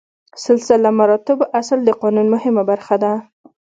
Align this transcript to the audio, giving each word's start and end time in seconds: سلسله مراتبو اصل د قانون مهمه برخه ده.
سلسله 0.45 0.89
مراتبو 0.99 1.45
اصل 1.61 1.79
د 1.85 1.89
قانون 2.01 2.27
مهمه 2.35 2.63
برخه 2.71 2.95
ده. 3.03 3.11